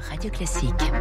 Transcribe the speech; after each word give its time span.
Radio 0.00 0.30
Classique. 0.30 0.92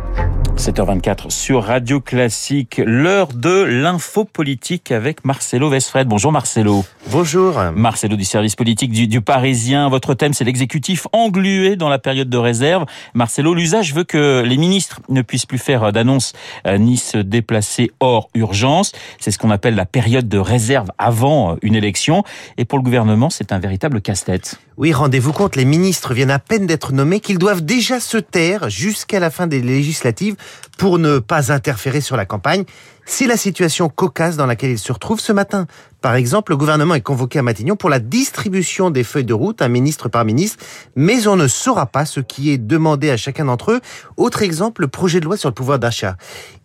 7h24 0.57 1.29
sur 1.29 1.63
Radio 1.63 2.01
Classique, 2.01 2.81
l'heure 2.85 3.27
de 3.27 3.63
l'info 3.63 4.25
politique 4.25 4.91
avec 4.91 5.23
Marcelo 5.23 5.69
Vesfred. 5.69 6.07
Bonjour 6.07 6.31
Marcelo. 6.31 6.83
Bonjour. 7.09 7.59
Marcelo 7.75 8.15
du 8.15 8.23
service 8.23 8.55
politique 8.55 8.91
du, 8.91 9.07
du 9.07 9.21
Parisien. 9.21 9.89
Votre 9.89 10.13
thème, 10.13 10.33
c'est 10.33 10.43
l'exécutif 10.43 11.07
englué 11.13 11.75
dans 11.75 11.89
la 11.89 11.97
période 11.97 12.29
de 12.29 12.37
réserve. 12.37 12.85
Marcelo, 13.15 13.53
l'usage 13.53 13.93
veut 13.93 14.03
que 14.03 14.43
les 14.45 14.57
ministres 14.57 15.01
ne 15.09 15.21
puissent 15.21 15.47
plus 15.47 15.57
faire 15.57 15.91
d'annonces 15.91 16.33
euh, 16.67 16.77
ni 16.77 16.97
se 16.97 17.17
déplacer 17.17 17.91
hors 17.99 18.29
urgence. 18.35 18.91
C'est 19.19 19.31
ce 19.31 19.39
qu'on 19.39 19.49
appelle 19.49 19.75
la 19.75 19.85
période 19.85 20.29
de 20.29 20.37
réserve 20.37 20.89
avant 20.99 21.57
une 21.63 21.75
élection. 21.75 22.23
Et 22.57 22.65
pour 22.65 22.77
le 22.77 22.83
gouvernement, 22.83 23.29
c'est 23.29 23.51
un 23.51 23.59
véritable 23.59 23.99
casse-tête. 23.99 24.59
Oui, 24.77 24.93
rendez-vous 24.93 25.33
compte, 25.33 25.55
les 25.55 25.65
ministres 25.65 26.13
viennent 26.13 26.31
à 26.31 26.39
peine 26.39 26.65
d'être 26.65 26.93
nommés 26.93 27.19
qu'ils 27.19 27.37
doivent 27.37 27.61
déjà 27.61 27.99
se 27.99 28.17
taire 28.17 28.69
jusqu'à 28.69 29.19
la 29.19 29.29
fin 29.29 29.47
des 29.47 29.61
législatives 29.61 30.35
pour 30.77 30.97
ne 30.97 31.19
pas 31.19 31.51
interférer 31.51 32.01
sur 32.01 32.15
la 32.15 32.25
campagne. 32.25 32.63
C'est 33.05 33.27
la 33.27 33.37
situation 33.37 33.89
cocasse 33.89 34.37
dans 34.37 34.45
laquelle 34.45 34.71
ils 34.71 34.79
se 34.79 34.91
retrouvent 34.91 35.19
ce 35.19 35.33
matin. 35.33 35.67
Par 36.01 36.15
exemple, 36.15 36.51
le 36.51 36.57
gouvernement 36.57 36.95
est 36.95 37.01
convoqué 37.01 37.37
à 37.37 37.43
Matignon 37.43 37.75
pour 37.75 37.89
la 37.91 37.99
distribution 37.99 38.89
des 38.89 39.03
feuilles 39.03 39.23
de 39.23 39.35
route, 39.35 39.61
un 39.61 39.67
ministre 39.67 40.09
par 40.09 40.25
ministre, 40.25 40.57
mais 40.95 41.27
on 41.27 41.35
ne 41.35 41.47
saura 41.47 41.85
pas 41.85 42.05
ce 42.05 42.19
qui 42.19 42.49
est 42.49 42.57
demandé 42.57 43.11
à 43.11 43.17
chacun 43.17 43.45
d'entre 43.45 43.73
eux. 43.73 43.81
Autre 44.17 44.41
exemple, 44.41 44.81
le 44.81 44.87
projet 44.87 45.19
de 45.19 45.25
loi 45.25 45.37
sur 45.37 45.49
le 45.49 45.53
pouvoir 45.53 45.77
d'achat. 45.77 46.17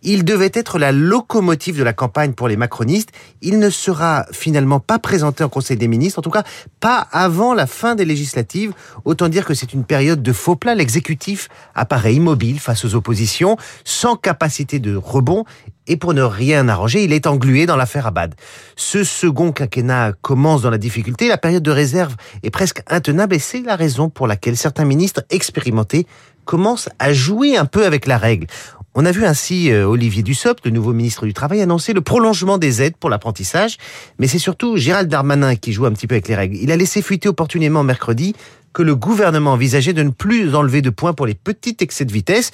Il 0.03 0.25
devait 0.25 0.51
être 0.55 0.79
la 0.79 0.91
locomotive 0.91 1.77
de 1.79 1.83
la 1.83 1.93
campagne 1.93 2.33
pour 2.33 2.49
les 2.49 2.57
macronistes. 2.57 3.11
Il 3.43 3.59
ne 3.59 3.69
sera 3.69 4.25
finalement 4.33 4.81
pas 4.81 4.99
présenté 4.99 5.45
en 5.45 5.51
Conseil 5.51 5.77
des 5.77 5.89
ministres, 5.89 6.19
en 6.19 6.23
tout 6.23 6.31
cas 6.31 6.45
pas 6.81 7.07
avant 7.13 7.53
la 7.53 7.67
fin 7.67 7.95
des 7.95 8.07
législatives. 8.07 8.73
Autant 9.05 9.29
dire 9.29 9.45
que 9.45 9.53
c'est 9.53 9.75
une 9.75 9.85
période 9.85 10.23
de 10.23 10.33
faux 10.33 10.57
plat. 10.57 10.75
L'exécutif 10.75 11.49
apparaît 11.75 12.15
immobile 12.15 12.59
face 12.59 12.87
aux 12.87 12.95
oppositions, 12.95 13.59
sans 13.85 14.17
capacité 14.17 14.79
de 14.79 14.97
rebond 14.97 15.45
et 15.87 15.97
pour 15.97 16.15
ne 16.15 16.23
rien 16.23 16.69
arranger, 16.69 17.05
il 17.05 17.13
est 17.13 17.27
englué 17.27 17.67
dans 17.67 17.77
l'affaire 17.77 18.07
Abad. 18.07 18.35
Ce 18.77 19.05
second 19.05 19.53
quinquennat 19.53 20.13
commence 20.23 20.63
dans 20.63 20.71
la 20.71 20.79
difficulté, 20.79 21.29
la 21.29 21.39
période 21.39 21.63
de 21.63 21.71
réserve 21.71 22.17
est 22.43 22.51
presque 22.51 22.83
intenable 22.89 23.35
et 23.35 23.39
c'est 23.39 23.63
la 23.63 23.77
raison 23.77 24.09
pour 24.09 24.27
laquelle 24.27 24.57
certains 24.57 24.85
ministres 24.85 25.23
expérimentés 25.31 26.07
commencent 26.45 26.89
à 26.99 27.13
jouer 27.13 27.57
un 27.57 27.65
peu 27.65 27.85
avec 27.85 28.07
la 28.07 28.19
règle. 28.19 28.47
On 28.99 29.05
a 29.05 29.13
vu 29.13 29.27
ainsi 29.27 29.71
euh, 29.71 29.87
Olivier 29.87 30.23
Dussopt, 30.23 30.65
le 30.65 30.71
nouveau 30.71 30.95
ministre 30.95 31.27
du 31.27 31.35
Travail, 31.35 31.61
annoncer 31.61 31.93
le 31.93 32.01
prolongement 32.01 32.57
des 32.57 32.81
aides 32.81 32.97
pour 32.97 33.11
l'apprentissage, 33.11 33.77
mais 34.19 34.27
c'est 34.27 34.39
surtout 34.39 34.79
Gérald 34.79 35.11
Darmanin 35.11 35.55
qui 35.55 35.73
joue 35.75 35.85
un 35.85 35.93
petit 35.93 36.07
peu 36.07 36.15
avec 36.15 36.29
les 36.29 36.35
règles. 36.35 36.57
Il 36.57 36.73
a 36.73 36.77
laissé 36.77 37.03
fuiter 37.03 37.29
opportunément 37.29 37.83
mercredi 37.83 38.35
que 38.73 38.83
le 38.83 38.97
gouvernement 38.97 39.53
envisageait 39.53 39.93
de 39.93 40.03
ne 40.03 40.09
plus 40.09 40.55
enlever 40.55 40.81
de 40.81 40.89
points 40.89 41.13
pour 41.13 41.27
les 41.27 41.35
petits 41.35 41.77
excès 41.81 42.07
de 42.07 42.13
vitesse, 42.13 42.53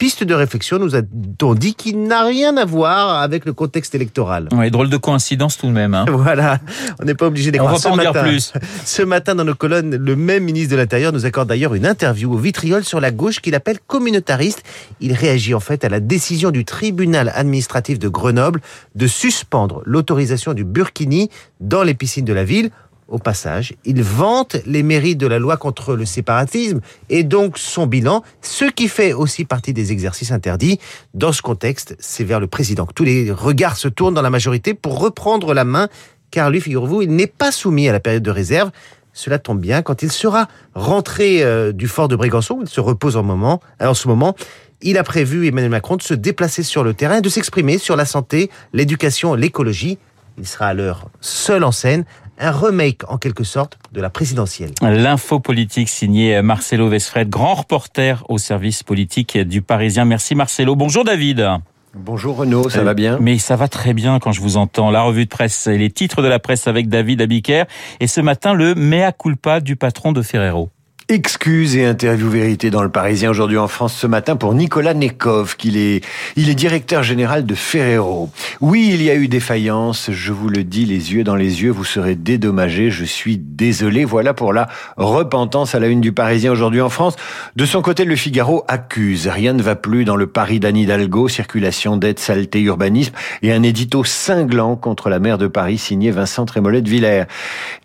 piste 0.00 0.24
de 0.24 0.32
réflexion, 0.32 0.78
nous 0.78 0.96
a-t-on 0.96 1.54
dit, 1.54 1.74
qu'il 1.74 2.04
n'a 2.04 2.24
rien 2.24 2.56
à 2.56 2.64
voir 2.64 3.20
avec 3.20 3.44
le 3.44 3.52
contexte 3.52 3.94
électoral. 3.94 4.48
Oui, 4.50 4.70
drôle 4.70 4.88
de 4.88 4.96
coïncidence 4.96 5.58
tout 5.58 5.66
de 5.66 5.72
même. 5.72 5.92
Hein. 5.92 6.06
Voilà, 6.08 6.58
on 7.00 7.04
n'est 7.04 7.14
pas 7.14 7.26
obligé 7.26 7.52
d'y 7.52 7.60
On 7.60 7.66
va 7.66 7.78
pas 7.78 7.90
en 7.90 7.98
dire 7.98 8.12
plus. 8.12 8.54
Ce 8.86 9.02
matin, 9.02 9.34
dans 9.34 9.44
nos 9.44 9.54
colonnes, 9.54 9.94
le 9.94 10.16
même 10.16 10.44
ministre 10.44 10.72
de 10.72 10.76
l'Intérieur 10.76 11.12
nous 11.12 11.26
accorde 11.26 11.50
d'ailleurs 11.50 11.74
une 11.74 11.84
interview 11.84 12.32
au 12.32 12.38
vitriol 12.38 12.82
sur 12.82 12.98
la 12.98 13.10
gauche 13.10 13.40
qu'il 13.40 13.54
appelle 13.54 13.78
communautariste. 13.86 14.62
Il 15.02 15.12
réagit 15.12 15.52
en 15.52 15.60
fait 15.60 15.84
à 15.84 15.90
la 15.90 16.00
décision 16.00 16.50
du 16.50 16.64
tribunal 16.64 17.30
administratif 17.34 17.98
de 17.98 18.08
Grenoble 18.08 18.62
de 18.94 19.06
suspendre 19.06 19.82
l'autorisation 19.84 20.54
du 20.54 20.64
burkini 20.64 21.28
dans 21.60 21.82
les 21.82 21.92
piscines 21.92 22.24
de 22.24 22.32
la 22.32 22.44
ville. 22.44 22.70
Au 23.10 23.18
passage, 23.18 23.74
il 23.84 24.04
vante 24.04 24.56
les 24.66 24.84
mérites 24.84 25.18
de 25.18 25.26
la 25.26 25.40
loi 25.40 25.56
contre 25.56 25.96
le 25.96 26.04
séparatisme 26.04 26.80
et 27.08 27.24
donc 27.24 27.58
son 27.58 27.88
bilan, 27.88 28.22
ce 28.40 28.66
qui 28.66 28.86
fait 28.86 29.12
aussi 29.12 29.44
partie 29.44 29.72
des 29.72 29.90
exercices 29.90 30.30
interdits. 30.30 30.78
Dans 31.12 31.32
ce 31.32 31.42
contexte, 31.42 31.96
c'est 31.98 32.22
vers 32.22 32.38
le 32.38 32.46
président 32.46 32.86
que 32.86 32.94
tous 32.94 33.02
les 33.02 33.32
regards 33.32 33.76
se 33.76 33.88
tournent 33.88 34.14
dans 34.14 34.22
la 34.22 34.30
majorité 34.30 34.74
pour 34.74 35.00
reprendre 35.00 35.54
la 35.54 35.64
main, 35.64 35.88
car 36.30 36.50
lui, 36.50 36.60
figurez-vous, 36.60 37.02
il 37.02 37.10
n'est 37.10 37.26
pas 37.26 37.50
soumis 37.50 37.88
à 37.88 37.92
la 37.92 37.98
période 37.98 38.22
de 38.22 38.30
réserve. 38.30 38.70
Cela 39.12 39.40
tombe 39.40 39.60
bien 39.60 39.82
quand 39.82 40.04
il 40.04 40.12
sera 40.12 40.46
rentré 40.76 41.42
euh, 41.42 41.72
du 41.72 41.88
fort 41.88 42.06
de 42.06 42.14
Brégançon, 42.14 42.58
où 42.58 42.62
il 42.62 42.68
se 42.68 42.80
repose 42.80 43.16
en, 43.16 43.24
moment, 43.24 43.60
en 43.80 43.94
ce 43.94 44.06
moment. 44.06 44.36
Il 44.82 44.96
a 44.98 45.02
prévu, 45.02 45.48
Emmanuel 45.48 45.70
Macron, 45.70 45.96
de 45.96 46.02
se 46.02 46.14
déplacer 46.14 46.62
sur 46.62 46.84
le 46.84 46.94
terrain 46.94 47.16
et 47.16 47.20
de 47.20 47.28
s'exprimer 47.28 47.76
sur 47.78 47.96
la 47.96 48.04
santé, 48.04 48.50
l'éducation, 48.72 49.34
l'écologie. 49.34 49.98
Il 50.40 50.46
sera 50.46 50.68
alors 50.68 51.10
seul 51.20 51.64
en 51.64 51.70
scène, 51.70 52.06
un 52.38 52.50
remake 52.50 53.02
en 53.08 53.18
quelque 53.18 53.44
sorte 53.44 53.78
de 53.92 54.00
la 54.00 54.08
présidentielle. 54.08 54.70
L'info 54.80 55.38
politique 55.38 55.90
signée 55.90 56.40
Marcelo 56.40 56.88
Vesfred, 56.88 57.28
grand 57.28 57.52
reporter 57.52 58.24
au 58.30 58.38
service 58.38 58.82
politique 58.82 59.36
du 59.36 59.60
Parisien. 59.60 60.06
Merci 60.06 60.34
Marcelo. 60.34 60.76
Bonjour 60.76 61.04
David. 61.04 61.46
Bonjour 61.94 62.36
Renaud, 62.36 62.70
ça 62.70 62.82
va 62.82 62.94
bien? 62.94 63.18
Mais 63.20 63.36
ça 63.36 63.56
va 63.56 63.68
très 63.68 63.92
bien 63.92 64.18
quand 64.18 64.32
je 64.32 64.40
vous 64.40 64.56
entends. 64.56 64.90
La 64.90 65.02
revue 65.02 65.26
de 65.26 65.28
presse 65.30 65.66
et 65.66 65.76
les 65.76 65.90
titres 65.90 66.22
de 66.22 66.28
la 66.28 66.38
presse 66.38 66.66
avec 66.66 66.88
David 66.88 67.20
Abiker. 67.20 67.64
Et 68.00 68.06
ce 68.06 68.22
matin, 68.22 68.54
le 68.54 68.74
mea 68.74 69.12
culpa 69.12 69.60
du 69.60 69.76
patron 69.76 70.12
de 70.12 70.22
Ferrero. 70.22 70.70
Excuses 71.10 71.74
et 71.74 71.86
interview 71.86 72.30
vérité 72.30 72.70
dans 72.70 72.84
le 72.84 72.88
Parisien 72.88 73.30
aujourd'hui 73.30 73.58
en 73.58 73.66
France 73.66 73.94
ce 73.94 74.06
matin 74.06 74.36
pour 74.36 74.54
Nicolas 74.54 74.94
Nekov, 74.94 75.56
qu'il 75.56 75.76
est, 75.76 76.04
il 76.36 76.48
est 76.48 76.54
directeur 76.54 77.02
général 77.02 77.44
de 77.44 77.56
Ferrero. 77.56 78.30
Oui, 78.60 78.92
il 78.94 79.02
y 79.02 79.10
a 79.10 79.16
eu 79.16 79.26
défaillance, 79.26 80.10
je 80.12 80.32
vous 80.32 80.48
le 80.48 80.62
dis 80.62 80.84
les 80.84 81.12
yeux 81.12 81.24
dans 81.24 81.34
les 81.34 81.64
yeux, 81.64 81.72
vous 81.72 81.82
serez 81.82 82.14
dédommagés, 82.14 82.92
je 82.92 83.04
suis 83.04 83.38
désolé. 83.38 84.04
Voilà 84.04 84.34
pour 84.34 84.52
la 84.52 84.68
repentance 84.98 85.74
à 85.74 85.80
la 85.80 85.88
une 85.88 86.00
du 86.00 86.12
Parisien 86.12 86.52
aujourd'hui 86.52 86.80
en 86.80 86.90
France. 86.90 87.16
De 87.56 87.66
son 87.66 87.82
côté, 87.82 88.04
le 88.04 88.14
Figaro 88.14 88.62
accuse. 88.68 89.26
Rien 89.26 89.52
ne 89.52 89.62
va 89.62 89.74
plus 89.74 90.04
dans 90.04 90.14
le 90.14 90.28
Paris 90.28 90.60
d'Anne 90.60 90.76
Hidalgo, 90.76 91.26
circulation, 91.26 91.96
dette, 91.96 92.20
saleté, 92.20 92.60
urbanisme 92.60 93.14
et 93.42 93.52
un 93.52 93.64
édito 93.64 94.04
cinglant 94.04 94.76
contre 94.76 95.08
la 95.08 95.18
maire 95.18 95.38
de 95.38 95.48
Paris 95.48 95.78
signé 95.78 96.12
Vincent 96.12 96.46
Trémollet 96.46 96.82
de 96.82 96.88
Villers. 96.88 97.24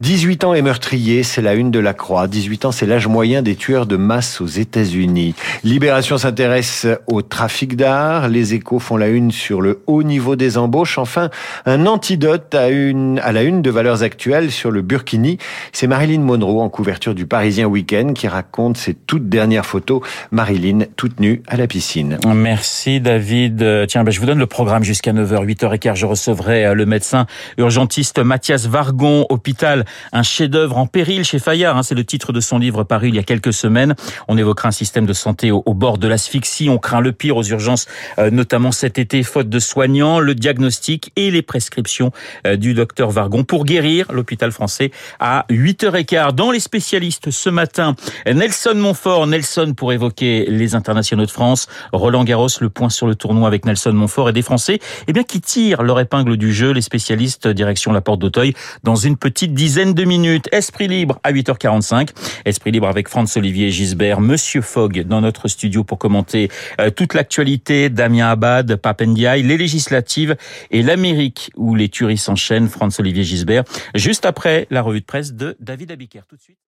18 0.01 0.43
ans 0.43 0.53
et 0.53 0.61
meurtrier, 0.61 1.23
c'est 1.23 1.41
la 1.41 1.55
une 1.55 1.71
de 1.71 1.79
la 1.79 1.95
Croix. 1.95 2.27
18 2.27 2.65
ans, 2.65 2.71
c'est 2.71 2.85
l'âge 2.85 3.07
moyen 3.15 3.41
des 3.41 3.55
tueurs 3.55 3.85
de 3.85 3.95
masse 3.95 4.41
aux 4.41 4.45
États-Unis. 4.45 5.35
Libération 5.63 6.17
s'intéresse 6.17 6.85
au 7.07 7.21
trafic 7.21 7.77
d'art. 7.77 8.27
Les 8.27 8.55
échos 8.55 8.79
font 8.79 8.97
la 8.97 9.07
une 9.07 9.31
sur 9.31 9.61
le 9.61 9.79
haut 9.87 10.03
niveau 10.03 10.35
des 10.35 10.57
embauches. 10.57 10.97
Enfin, 10.97 11.29
un 11.65 11.85
antidote 11.85 12.53
à, 12.53 12.67
une, 12.67 13.19
à 13.19 13.31
la 13.31 13.43
une 13.43 13.61
de 13.61 13.69
valeurs 13.69 14.03
actuelles 14.03 14.51
sur 14.51 14.69
le 14.69 14.81
Burkini. 14.81 15.37
C'est 15.71 15.87
Marilyn 15.87 16.19
Monroe 16.19 16.59
en 16.61 16.67
couverture 16.67 17.15
du 17.15 17.25
Parisien 17.25 17.67
Week-end 17.67 18.11
qui 18.13 18.27
raconte 18.27 18.75
ses 18.75 18.93
toutes 18.93 19.29
dernières 19.29 19.65
photos. 19.65 20.01
Marilyn 20.31 20.79
toute 20.97 21.21
nue 21.21 21.41
à 21.47 21.55
la 21.55 21.67
piscine. 21.67 22.19
Merci 22.27 22.99
David. 22.99 23.85
Tiens, 23.87 24.03
ben, 24.03 24.11
je 24.11 24.19
vous 24.19 24.25
donne 24.25 24.39
le 24.39 24.45
programme 24.45 24.83
jusqu'à 24.83 25.13
9h, 25.13 25.45
8h15. 25.45 25.95
Je 25.95 26.05
recevrai 26.05 26.65
euh, 26.65 26.73
le 26.73 26.85
médecin 26.85 27.27
urgentiste 27.57 28.19
Mathias 28.19 28.65
Vargon, 28.67 29.25
hôpital, 29.29 29.85
un 30.11 30.23
chef-d'œuvre 30.23 30.77
en 30.77 30.85
péril 30.85 31.23
chez 31.23 31.39
Fayard. 31.39 31.77
hein, 31.77 31.83
C'est 31.83 31.95
le 31.95 32.03
titre 32.03 32.33
de 32.33 32.41
son 32.41 32.59
livre 32.59 32.83
il 33.09 33.15
y 33.15 33.19
a 33.19 33.23
quelques 33.23 33.53
semaines. 33.53 33.95
On 34.27 34.37
évoquera 34.37 34.69
un 34.69 34.71
système 34.71 35.05
de 35.05 35.13
santé 35.13 35.51
au, 35.51 35.63
au 35.65 35.73
bord 35.73 35.97
de 35.97 36.07
l'asphyxie. 36.07 36.69
On 36.69 36.77
craint 36.77 37.01
le 37.01 37.11
pire 37.11 37.37
aux 37.37 37.43
urgences, 37.43 37.87
euh, 38.19 38.29
notamment 38.29 38.71
cet 38.71 38.97
été, 38.99 39.23
faute 39.23 39.49
de 39.49 39.59
soignants, 39.59 40.19
le 40.19 40.35
diagnostic 40.35 41.11
et 41.15 41.31
les 41.31 41.41
prescriptions 41.41 42.11
euh, 42.45 42.55
du 42.55 42.73
docteur 42.73 43.11
Vargon 43.11 43.43
pour 43.43 43.65
guérir 43.65 44.11
l'hôpital 44.11 44.51
français 44.51 44.91
à 45.19 45.45
8h15. 45.49 46.33
Dans 46.33 46.51
les 46.51 46.59
spécialistes 46.59 47.31
ce 47.31 47.49
matin, 47.49 47.95
Nelson 48.27 48.75
Montfort, 48.75 49.27
Nelson 49.27 49.73
pour 49.75 49.93
évoquer 49.93 50.45
les 50.47 50.75
internationaux 50.75 51.25
de 51.25 51.31
France, 51.31 51.67
Roland 51.93 52.23
Garros, 52.23 52.47
le 52.61 52.69
point 52.69 52.89
sur 52.89 53.07
le 53.07 53.15
tournoi 53.15 53.47
avec 53.47 53.65
Nelson 53.65 53.93
Montfort 53.93 54.29
et 54.29 54.33
des 54.33 54.41
Français, 54.41 54.79
eh 55.07 55.13
bien, 55.13 55.23
qui 55.23 55.41
tirent 55.41 55.83
leur 55.83 55.99
épingle 55.99 56.37
du 56.37 56.53
jeu, 56.53 56.71
les 56.71 56.81
spécialistes 56.81 57.47
direction 57.47 57.91
la 57.91 58.01
porte 58.01 58.19
d'Auteuil 58.19 58.53
dans 58.83 58.95
une 58.95 59.17
petite 59.17 59.53
dizaine 59.53 59.93
de 59.93 60.03
minutes. 60.03 60.47
Esprit 60.51 60.87
libre 60.87 61.19
à 61.23 61.31
8h45. 61.31 62.09
Esprit 62.45 62.71
libre 62.71 62.84
avec 62.87 63.09
Franz-Olivier 63.09 63.71
Gisbert, 63.71 64.21
Monsieur 64.21 64.61
Fogg 64.61 65.03
dans 65.03 65.21
notre 65.21 65.47
studio 65.47 65.83
pour 65.83 65.97
commenter 65.97 66.49
euh, 66.79 66.89
toute 66.89 67.13
l'actualité, 67.13 67.89
Damien 67.89 68.29
Abad, 68.29 68.75
Papendiaï, 68.75 69.43
les 69.43 69.57
législatives 69.57 70.35
et 70.71 70.81
l'Amérique 70.81 71.51
où 71.55 71.75
les 71.75 71.89
tueries 71.89 72.17
s'enchaînent, 72.17 72.67
Franz-Olivier 72.67 73.23
Gisbert, 73.23 73.63
juste 73.93 74.25
après 74.25 74.67
la 74.69 74.81
revue 74.81 75.01
de 75.01 75.05
presse 75.05 75.33
de 75.33 75.55
David 75.59 75.91
Abiker. 75.91 76.21
Tout 76.27 76.35
de 76.35 76.41
suite. 76.41 76.57